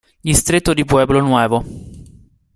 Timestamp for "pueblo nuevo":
0.83-1.63